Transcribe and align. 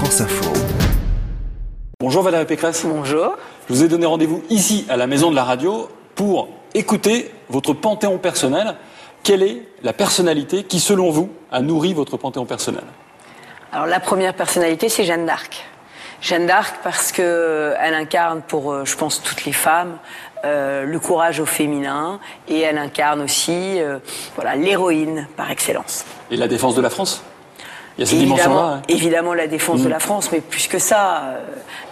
France 0.00 0.22
Info. 0.22 0.50
Bonjour 2.00 2.22
Valérie 2.22 2.46
Pécresse. 2.46 2.86
Bonjour. 2.86 3.36
Je 3.68 3.74
vous 3.74 3.84
ai 3.84 3.88
donné 3.88 4.06
rendez-vous 4.06 4.42
ici 4.48 4.86
à 4.88 4.96
la 4.96 5.06
Maison 5.06 5.30
de 5.30 5.36
la 5.36 5.44
Radio 5.44 5.90
pour 6.14 6.48
écouter 6.72 7.30
votre 7.50 7.74
panthéon 7.74 8.16
personnel. 8.16 8.76
Quelle 9.22 9.42
est 9.42 9.60
la 9.82 9.92
personnalité 9.92 10.64
qui, 10.64 10.80
selon 10.80 11.10
vous, 11.10 11.28
a 11.52 11.60
nourri 11.60 11.92
votre 11.92 12.16
panthéon 12.16 12.46
personnel? 12.46 12.84
Alors 13.72 13.84
la 13.84 14.00
première 14.00 14.32
personnalité, 14.32 14.88
c'est 14.88 15.04
Jeanne 15.04 15.26
d'Arc. 15.26 15.66
Jeanne 16.22 16.46
d'Arc 16.46 16.76
parce 16.82 17.12
que 17.12 17.74
elle 17.78 17.92
incarne 17.92 18.40
pour, 18.40 18.72
euh, 18.72 18.86
je 18.86 18.96
pense, 18.96 19.22
toutes 19.22 19.44
les 19.44 19.52
femmes 19.52 19.98
euh, 20.46 20.86
le 20.86 20.98
courage 20.98 21.40
au 21.40 21.46
féminin 21.46 22.20
et 22.48 22.60
elle 22.60 22.78
incarne 22.78 23.20
aussi, 23.20 23.82
euh, 23.82 23.98
voilà, 24.34 24.56
l'héroïne 24.56 25.28
par 25.36 25.50
excellence. 25.50 26.06
Et 26.30 26.38
la 26.38 26.48
défense 26.48 26.74
de 26.74 26.80
la 26.80 26.88
France? 26.88 27.22
Il 28.00 28.04
y 28.04 28.06
a 28.06 28.06
cette 28.12 28.18
dimension-là 28.18 28.46
Évidemment, 28.54 28.72
hein 28.72 28.82
évidemment 28.88 29.34
la 29.34 29.46
défense 29.46 29.82
de 29.82 29.88
Mm. 29.88 29.90
la 29.90 29.98
France, 29.98 30.32
mais 30.32 30.40
plus 30.40 30.68
que 30.68 30.78
ça, 30.78 31.22
euh, 31.22 31.40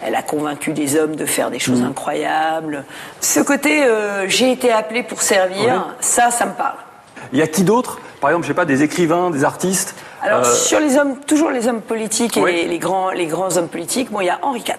elle 0.02 0.14
a 0.14 0.22
convaincu 0.22 0.72
des 0.72 0.96
hommes 0.98 1.14
de 1.16 1.26
faire 1.26 1.50
des 1.50 1.58
Mm. 1.58 1.60
choses 1.60 1.82
incroyables. 1.82 2.84
Ce 3.20 3.40
côté, 3.40 3.84
euh, 3.84 4.26
j'ai 4.26 4.50
été 4.50 4.72
appelé 4.72 5.02
pour 5.02 5.20
servir, 5.20 5.94
ça, 6.00 6.30
ça 6.30 6.46
me 6.46 6.52
parle. 6.52 6.78
Il 7.34 7.38
y 7.38 7.42
a 7.42 7.46
qui 7.46 7.62
d'autre? 7.62 8.00
Par 8.22 8.30
exemple, 8.30 8.46
je 8.46 8.48
sais 8.48 8.54
pas, 8.54 8.64
des 8.64 8.82
écrivains, 8.82 9.30
des 9.30 9.44
artistes 9.44 9.94
Alors 10.22 10.40
Euh, 10.40 10.44
sur 10.54 10.80
les 10.80 10.96
hommes, 10.96 11.18
toujours 11.26 11.50
les 11.50 11.68
hommes 11.68 11.82
politiques 11.82 12.38
et 12.38 12.40
Oui. 12.40 12.52
les, 12.52 12.64
les 12.68 12.78
grands, 12.78 13.10
les 13.10 13.27
grands 13.27 13.54
hommes 13.58 13.68
politiques, 13.68 14.10
bon, 14.10 14.20
il 14.22 14.27
y 14.27 14.30
a 14.30 14.38
Henri 14.40 14.60
IV. 14.66 14.74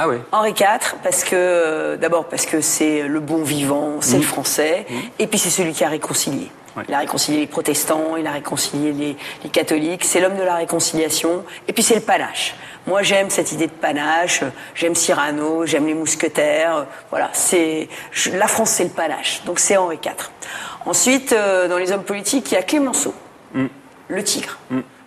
Ah 0.00 0.08
oui. 0.08 0.16
Henri 0.30 0.50
IV, 0.50 0.94
parce 1.02 1.24
que 1.24 1.34
euh, 1.34 1.96
d'abord 1.96 2.26
parce 2.26 2.46
que 2.46 2.60
c'est 2.60 3.02
le 3.08 3.18
bon 3.18 3.42
vivant, 3.42 3.96
c'est 4.00 4.16
le 4.16 4.22
français, 4.22 4.86
et 5.18 5.26
puis 5.26 5.38
c'est 5.38 5.50
celui 5.50 5.72
qui 5.72 5.82
a 5.82 5.88
réconcilié. 5.88 6.44
Mmh. 6.44 6.78
Ouais. 6.78 6.84
Il 6.88 6.94
a 6.94 6.98
réconcilié 6.98 7.40
les 7.40 7.46
protestants, 7.48 8.16
il 8.16 8.26
a 8.26 8.30
réconcilié 8.30 8.92
les, 8.92 9.16
les 9.42 9.50
catholiques, 9.50 10.04
c'est 10.04 10.20
l'homme 10.20 10.36
de 10.36 10.44
la 10.44 10.54
réconciliation, 10.54 11.44
et 11.66 11.72
puis 11.72 11.82
c'est 11.82 11.96
le 11.96 12.00
panache. 12.00 12.54
Moi 12.86 13.02
j'aime 13.02 13.28
cette 13.28 13.50
idée 13.50 13.66
de 13.66 13.72
panache, 13.72 14.44
j'aime 14.76 14.94
Cyrano, 14.94 15.66
j'aime 15.66 15.86
les 15.86 15.94
mousquetaires, 15.94 16.86
voilà, 17.10 17.30
c'est 17.32 17.88
la 18.32 18.46
France 18.46 18.70
c'est 18.70 18.84
le 18.84 18.90
panache, 18.90 19.42
donc 19.46 19.58
c'est 19.58 19.76
Henri 19.76 19.98
IV. 20.02 20.30
Ensuite, 20.86 21.32
euh, 21.32 21.66
dans 21.66 21.76
les 21.76 21.90
hommes 21.90 22.04
politiques, 22.04 22.52
il 22.52 22.54
y 22.54 22.58
a 22.58 22.62
Clémenceau 22.62 23.12
le 24.08 24.24
tigre. 24.24 24.58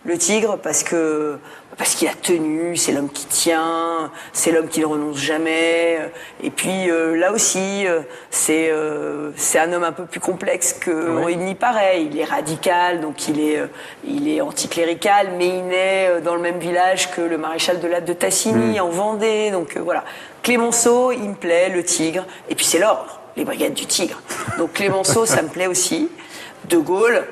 Le 0.03 0.17
tigre 0.17 0.57
parce 0.57 0.83
que 0.83 1.37
parce 1.77 1.95
qu'il 1.95 2.07
a 2.07 2.13
tenu, 2.13 2.75
c'est 2.75 2.91
l'homme 2.91 3.09
qui 3.09 3.25
tient, 3.25 4.11
c'est 4.33 4.51
l'homme 4.51 4.67
qui 4.67 4.81
ne 4.81 4.85
renonce 4.85 5.17
jamais. 5.17 5.99
Et 6.43 6.49
puis 6.51 6.89
euh, 6.89 7.15
là 7.15 7.31
aussi, 7.31 7.87
euh, 7.87 8.01
c'est 8.29 8.69
euh, 8.69 9.31
c'est 9.35 9.57
un 9.59 9.71
homme 9.73 9.83
un 9.83 9.91
peu 9.91 10.05
plus 10.05 10.19
complexe 10.19 10.73
que 10.73 10.91
Ouais. 11.23 11.33
il 11.33 11.39
n'y 11.39 11.55
paraît. 11.55 12.03
Il 12.03 12.17
est 12.19 12.23
radical, 12.25 13.01
donc 13.01 13.27
il 13.27 13.39
est 13.39 13.61
il 14.03 14.27
est 14.29 14.41
anticlérical, 14.41 15.29
mais 15.37 15.47
il 15.47 15.65
naît 15.67 16.21
dans 16.21 16.35
le 16.35 16.41
même 16.41 16.59
village 16.59 17.11
que 17.11 17.21
le 17.21 17.37
maréchal 17.37 17.79
de 17.79 17.87
Latte 17.87 18.05
de 18.05 18.13
Tassigny 18.13 18.79
en 18.79 18.89
Vendée. 18.89 19.51
Donc 19.51 19.77
voilà, 19.77 20.03
Clémenceau, 20.43 21.11
il 21.11 21.29
me 21.29 21.35
plaît, 21.35 21.69
le 21.69 21.83
tigre. 21.83 22.25
Et 22.49 22.55
puis 22.55 22.65
c'est 22.65 22.79
l'ordre, 22.79 23.19
les 23.37 23.45
brigades 23.45 23.73
du 23.73 23.85
tigre. 23.85 24.21
Donc 24.57 24.73
Clémenceau, 24.73 25.25
ça 25.25 25.41
me 25.41 25.47
plaît 25.47 25.67
aussi. 25.67 26.09
De 26.69 26.77
Gaulle, 26.77 27.23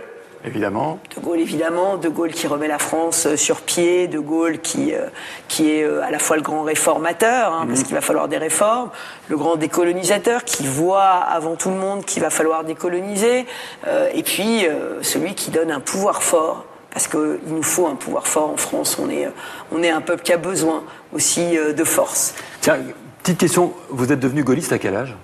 Évidemment. 0.45 0.99
de 1.15 1.21
Gaulle, 1.21 1.39
évidemment, 1.39 1.97
De 1.97 2.07
Gaulle 2.07 2.31
qui 2.31 2.47
remet 2.47 2.69
la 2.69 2.79
France 2.79 3.25
euh, 3.25 3.35
sur 3.35 3.61
pied, 3.61 4.07
De 4.07 4.19
Gaulle 4.19 4.59
qui, 4.59 4.93
euh, 4.93 5.07
qui 5.49 5.69
est 5.69 5.83
euh, 5.83 6.01
à 6.01 6.11
la 6.11 6.19
fois 6.19 6.37
le 6.37 6.41
grand 6.41 6.63
réformateur, 6.63 7.53
hein, 7.53 7.65
parce 7.67 7.83
qu'il 7.83 7.93
va 7.93 8.01
falloir 8.01 8.29
des 8.29 8.37
réformes, 8.37 8.89
le 9.27 9.35
grand 9.35 9.57
décolonisateur 9.57 10.45
qui 10.45 10.65
voit 10.65 11.01
avant 11.01 11.55
tout 11.55 11.69
le 11.69 11.75
monde 11.75 12.05
qu'il 12.05 12.21
va 12.21 12.29
falloir 12.29 12.63
décoloniser, 12.63 13.45
euh, 13.87 14.09
et 14.13 14.23
puis 14.23 14.65
celui 15.01 15.35
qui 15.35 15.51
donne 15.51 15.71
un 15.71 15.79
pouvoir 15.81 16.23
fort. 16.23 16.65
Parce 16.91 17.07
qu'il 17.07 17.39
nous 17.45 17.61
faut 17.61 17.85
un 17.85 17.95
pouvoir 17.95 18.25
fort 18.25 18.49
en 18.49 18.57
France. 18.57 18.97
On 18.99 19.09
est, 19.11 19.29
on 19.71 19.83
est 19.83 19.91
un 19.91 20.01
peuple 20.01 20.23
qui 20.23 20.33
a 20.33 20.37
besoin 20.37 20.83
aussi 21.13 21.55
de 21.55 21.83
force. 21.83 22.33
Tiens, 22.61 22.77
petite 23.21 23.37
question. 23.37 23.73
Vous 23.89 24.11
êtes 24.11 24.19
devenu 24.19 24.43
gaulliste 24.43 24.73
à 24.73 24.79
quel 24.79 24.95
âge? 24.95 25.15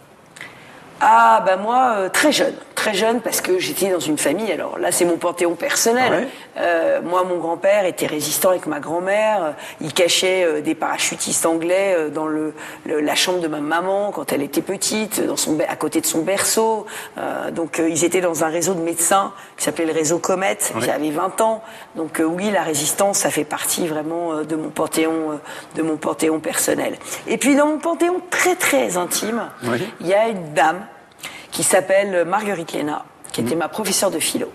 Ah, 1.01 1.41
bah 1.43 1.57
moi, 1.57 2.09
très 2.13 2.31
jeune. 2.31 2.53
Très 2.85 2.93
jeune 2.93 3.19
parce 3.19 3.41
que 3.41 3.57
j'étais 3.57 3.89
dans 3.89 3.99
une 3.99 4.19
famille. 4.19 4.51
Alors 4.51 4.77
là, 4.77 4.91
c'est 4.91 5.05
mon 5.05 5.17
panthéon 5.17 5.55
personnel. 5.55 6.11
Ouais. 6.11 6.27
Euh, 6.57 7.01
moi, 7.01 7.23
mon 7.23 7.37
grand-père 7.37 7.83
était 7.85 8.05
résistant 8.05 8.51
avec 8.51 8.67
ma 8.67 8.79
grand-mère. 8.79 9.55
Il 9.81 9.91
cachait 9.91 10.43
euh, 10.43 10.61
des 10.61 10.75
parachutistes 10.75 11.47
anglais 11.47 11.95
euh, 11.97 12.09
dans 12.09 12.27
le, 12.27 12.53
le- 12.85 12.99
la 13.01 13.15
chambre 13.15 13.39
de 13.39 13.47
ma 13.47 13.59
maman 13.59 14.11
quand 14.11 14.31
elle 14.31 14.43
était 14.43 14.61
petite, 14.61 15.19
dans 15.25 15.35
son, 15.35 15.57
à 15.67 15.75
côté 15.75 15.99
de 15.99 16.05
son 16.05 16.21
berceau. 16.21 16.85
Euh, 17.17 17.49
donc, 17.49 17.79
euh, 17.79 17.89
ils 17.89 18.05
étaient 18.05 18.21
dans 18.21 18.43
un 18.43 18.49
réseau 18.49 18.75
de 18.75 18.81
médecins 18.81 19.33
qui 19.57 19.63
s'appelait 19.63 19.85
le 19.85 19.91
réseau 19.93 20.19
Comet. 20.19 20.59
Ouais. 20.75 20.81
J'avais 20.85 21.09
20 21.09 21.41
ans. 21.41 21.63
Donc, 21.95 22.19
euh, 22.19 22.23
oui, 22.23 22.51
la 22.51 22.61
résistance, 22.61 23.17
ça 23.17 23.31
fait 23.31 23.45
partie 23.45 23.87
vraiment 23.87 24.43
de 24.43 24.55
mon 24.55 24.69
panthéon, 24.69 25.39
de 25.75 25.81
mon 25.81 25.97
panthéon 25.97 26.39
personnel. 26.39 26.97
Et 27.25 27.37
puis, 27.37 27.55
dans 27.55 27.65
mon 27.65 27.79
panthéon 27.79 28.21
très 28.29 28.53
très 28.53 28.95
intime, 28.95 29.49
il 30.01 30.05
y 30.05 30.13
a 30.13 30.27
une 30.27 30.53
dame 30.53 30.85
qui 31.55 31.63
s'appelle 31.63 32.25
Marguerite 32.25 32.73
Léna, 32.73 33.05
qui 33.31 33.39
était 33.39 33.55
ma 33.55 33.69
professeure 33.69 34.11
de 34.11 34.19
philo. 34.19 34.51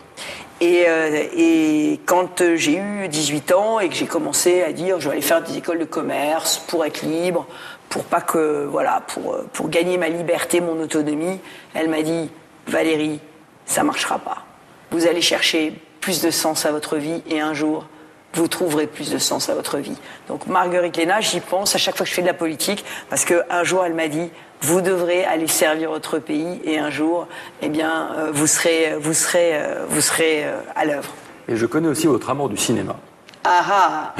Et, 0.61 0.85
euh, 0.87 1.25
et 1.35 1.99
quand 2.05 2.43
j'ai 2.57 2.77
eu 2.77 3.09
18 3.09 3.53
ans 3.53 3.81
et 3.81 3.89
que 3.89 3.95
j'ai 3.95 4.05
commencé 4.05 4.63
à 4.63 4.73
dire 4.73 5.01
je 5.01 5.09
vais 5.09 5.13
aller 5.15 5.23
faire 5.23 5.43
des 5.43 5.57
écoles 5.57 5.79
de 5.79 5.87
commerce 5.87 6.59
pour 6.59 6.85
être 6.85 7.01
libre, 7.01 7.47
pour 7.89 8.05
pas 8.05 8.21
que 8.21 8.67
voilà, 8.67 9.03
pour 9.07 9.33
euh, 9.33 9.49
pour 9.55 9.71
gagner 9.71 9.97
ma 9.97 10.11
liberté, 10.11 10.61
mon 10.61 10.79
autonomie, 10.79 11.41
elle 11.73 11.89
m'a 11.89 12.03
dit 12.03 12.31
Valérie, 12.67 13.19
ça 13.65 13.83
marchera 13.83 14.19
pas. 14.19 14.45
Vous 14.91 15.07
allez 15.07 15.23
chercher 15.23 15.73
plus 16.03 16.21
de 16.21 16.31
sens 16.31 16.67
à 16.67 16.71
votre 16.71 16.99
vie 16.99 17.23
et 17.31 17.41
un 17.41 17.55
jour 17.55 17.87
vous 18.35 18.49
trouverez 18.49 18.87
plus 18.87 19.11
de 19.11 19.19
sens 19.19 19.49
à 19.49 19.55
votre 19.55 19.79
vie. 19.79 19.97
Donc 20.29 20.47
Marguerite 20.47 20.97
Léna, 20.97 21.21
j'y 21.21 21.41
pense 21.41 21.75
à 21.75 21.79
chaque 21.79 21.97
fois 21.97 22.05
que 22.05 22.11
je 22.11 22.15
fais 22.15 22.23
de 22.23 22.27
la 22.27 22.35
politique, 22.35 22.85
parce 23.09 23.25
qu'un 23.25 23.65
jour 23.65 23.85
elle 23.85 23.95
m'a 23.95 24.09
dit, 24.09 24.31
vous 24.63 24.81
devrez 24.81 25.25
aller 25.25 25.47
servir 25.47 25.91
votre 25.91 26.19
pays 26.19 26.61
et 26.65 26.79
un 26.79 26.91
jour, 26.91 27.27
eh 27.63 27.69
bien, 27.69 28.11
euh, 28.13 28.31
vous 28.33 28.47
serez, 28.47 28.95
vous 29.01 29.15
serez, 29.15 29.55
euh, 29.55 29.87
vous 29.89 30.01
serez 30.01 30.45
euh, 30.45 30.61
à 30.77 30.85
l'œuvre. 30.85 31.11
Et 31.49 31.57
je 31.57 31.67
connais 31.67 31.89
aussi 31.89 32.07
votre 32.07 32.29
amour 32.31 32.49
du 32.49 32.57
cinéma. 32.57 32.97
Ah 33.43 33.65
ah 33.71 34.15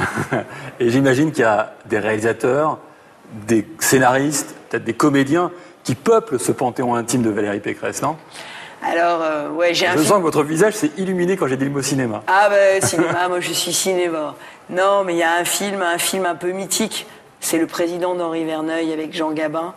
Et 0.79 0.89
j'imagine 0.89 1.31
qu'il 1.31 1.41
y 1.41 1.45
a 1.45 1.75
des 1.85 1.99
réalisateurs, 1.99 2.79
des 3.47 3.67
scénaristes, 3.79 4.55
peut-être 4.69 4.83
des 4.83 4.93
comédiens 4.93 5.51
qui 5.83 5.95
peuplent 5.95 6.39
ce 6.39 6.51
panthéon 6.51 6.95
intime 6.95 7.21
de 7.21 7.29
Valérie 7.29 7.59
Pécresse, 7.59 8.01
non? 8.01 8.17
Alors, 8.83 9.21
euh, 9.21 9.49
ouais, 9.49 9.73
j'ai 9.73 9.85
un 9.87 9.91
Je 9.91 9.97
film- 9.97 10.07
sens 10.07 10.17
que 10.17 10.23
votre 10.23 10.43
visage 10.43 10.73
s'est 10.73 10.91
illuminé 10.97 11.37
quand 11.37 11.47
j'ai 11.47 11.57
dit 11.57 11.65
le 11.65 11.71
mot 11.71 11.81
cinéma. 11.81 12.23
Ah 12.27 12.49
ben 12.49 12.81
cinéma, 12.81 13.27
moi 13.29 13.39
je 13.39 13.53
suis 13.53 13.73
cinéma. 13.73 14.35
Non, 14.69 15.03
mais 15.03 15.13
il 15.13 15.17
y 15.19 15.23
a 15.23 15.35
un 15.35 15.45
film, 15.45 15.81
un 15.81 15.97
film 15.97 16.25
un 16.25 16.35
peu 16.35 16.51
mythique. 16.51 17.05
C'est 17.39 17.57
le 17.57 17.67
président 17.67 18.15
d'Henri 18.15 18.43
Verneuil 18.45 18.91
avec 18.93 19.13
Jean 19.15 19.31
Gabin, 19.31 19.73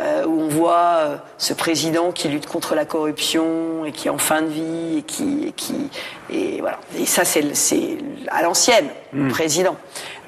euh, 0.00 0.24
où 0.26 0.40
on 0.42 0.48
voit 0.48 0.96
euh, 0.98 1.16
ce 1.38 1.52
président 1.54 2.12
qui 2.12 2.28
lutte 2.28 2.46
contre 2.46 2.74
la 2.74 2.84
corruption 2.84 3.84
et 3.84 3.92
qui 3.92 4.08
est 4.08 4.10
en 4.10 4.18
fin 4.18 4.42
de 4.42 4.46
vie 4.48 4.98
et 4.98 5.02
qui, 5.02 5.46
et 5.48 5.52
qui 5.52 5.90
et 6.30 6.60
voilà. 6.60 6.78
Et 6.98 7.06
ça 7.06 7.24
c'est 7.24 7.54
c'est 7.54 7.98
à 8.28 8.42
l'ancienne, 8.42 8.88
le 9.12 9.28
président. 9.28 9.76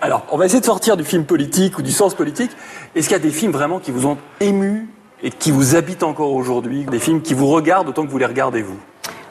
Alors, 0.03 0.25
on 0.31 0.39
va 0.39 0.47
essayer 0.47 0.61
de 0.61 0.65
sortir 0.67 0.97
du 0.97 1.05
film 1.05 1.25
politique 1.27 1.79
ou 1.79 1.83
du 1.83 1.93
sens 1.93 2.15
politique. 2.15 2.51
Est-ce 2.95 3.09
qu'il 3.09 3.17
y 3.17 3.21
a 3.21 3.23
des 3.23 3.31
films 3.31 3.53
vraiment 3.53 3.79
qui 3.79 3.91
vous 3.91 4.07
ont 4.07 4.17
ému 4.41 4.89
et 5.23 5.31
qui 5.31 5.51
vous 5.51 5.77
habitent 5.77 6.03
encore 6.03 6.33
aujourd'hui 6.33 6.85
Des 6.85 6.99
films 6.99 7.23
qui 7.23 7.35
vous 7.35 7.49
regardent 7.49 7.89
autant 7.89 8.05
que 8.07 8.11
vous 8.11 8.19
les 8.19 8.27
regardez, 8.27 8.63
vous 8.63 8.79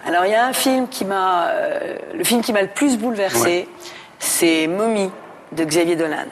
Alors 0.05 0.25
il 0.25 0.31
y 0.31 0.35
a 0.35 0.45
un 0.45 0.53
film 0.53 0.87
qui 0.87 1.05
m'a, 1.05 1.47
euh, 1.47 1.97
le 2.13 2.23
film 2.23 2.41
qui 2.41 2.53
m'a 2.53 2.61
le 2.61 2.67
plus 2.69 2.97
bouleversé, 2.97 3.39
Ouais. 3.49 3.67
c'est 4.19 4.67
Mommy 4.67 5.09
de 5.51 5.63
Xavier 5.63 5.95
Dolan. 5.95 6.27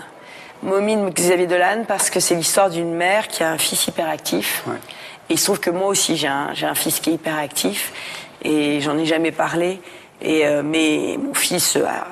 Mommy 0.63 0.95
de 0.95 1.09
Xavier 1.09 1.47
Dolan 1.47 1.83
parce 1.87 2.09
que 2.09 2.19
c'est 2.19 2.35
l'histoire 2.35 2.69
d'une 2.69 2.93
mère 2.93 3.27
qui 3.27 3.43
a 3.43 3.51
un 3.51 3.57
fils 3.57 3.87
hyperactif. 3.87 4.63
Ouais. 4.67 4.75
Et 5.29 5.33
il 5.33 5.39
se 5.39 5.45
trouve 5.45 5.59
que 5.59 5.69
moi 5.69 5.87
aussi 5.87 6.17
j'ai 6.17 6.27
un, 6.27 6.49
j'ai 6.53 6.65
un 6.65 6.75
fils 6.75 6.99
qui 6.99 7.11
est 7.11 7.13
hyperactif 7.13 7.91
et 8.43 8.79
j'en 8.81 8.97
ai 8.97 9.05
jamais 9.05 9.31
parlé. 9.31 9.79
Et 10.21 10.47
euh, 10.47 10.63
mais 10.63 11.17
mon 11.21 11.33
fils, 11.35 11.75
a- 11.75 12.07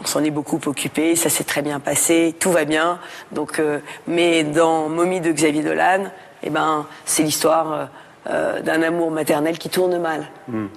on 0.00 0.06
s'en 0.06 0.22
est 0.22 0.30
beaucoup 0.30 0.60
occupé, 0.66 1.16
ça 1.16 1.28
s'est 1.30 1.42
très 1.44 1.62
bien 1.62 1.80
passé, 1.80 2.34
tout 2.38 2.52
va 2.52 2.64
bien. 2.64 3.00
Donc, 3.32 3.58
euh, 3.58 3.80
mais 4.06 4.44
dans 4.44 4.88
Mommy 4.88 5.20
de 5.20 5.32
Xavier 5.32 5.62
Dolan, 5.64 6.04
eh 6.42 6.50
ben 6.50 6.86
c'est 7.04 7.22
l'histoire. 7.22 7.72
euh, 7.72 7.84
euh, 8.28 8.60
d'un 8.60 8.82
amour 8.82 9.10
maternel 9.10 9.56
qui 9.56 9.70
tourne 9.70 9.96
mal. 9.98 10.28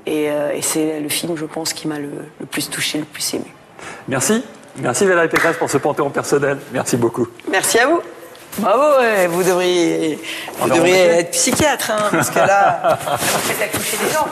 Et, 0.06 0.30
euh, 0.31 0.54
et 0.54 0.62
c'est 0.62 1.01
le 1.01 1.10
film, 1.10 1.36
je 1.36 1.44
pense, 1.44 1.74
qui 1.74 1.89
m'a 1.89 2.00
le, 2.00 2.10
le 2.39 2.45
plus 2.45 2.69
touché, 2.69 3.00
le 3.00 3.04
plus 3.04 3.33
ému. 3.33 3.44
Merci. 4.07 4.45
Merci 4.77 5.06
Valérie 5.06 5.27
Pécresse 5.27 5.57
pour 5.57 5.69
ce 5.69 5.77
panthéon 5.77 6.10
personnel. 6.10 6.57
Merci 6.71 6.95
beaucoup. 6.95 7.27
Merci 7.51 7.80
à 7.80 7.88
vous. 7.88 8.00
Bravo, 8.60 8.98
ouais, 9.01 9.27
vous 9.27 9.44
devriez, 9.44 10.19
vous 10.60 10.69
devriez 10.69 10.95
être 11.19 11.31
psychiatre, 11.31 11.92
hein, 11.92 12.07
parce 12.12 12.30
que 12.30 12.39
là, 12.39 12.98
vous 13.19 13.39
faites 13.39 13.62
accoucher 13.74 13.98
des 13.98 14.10
gens. 14.13 14.25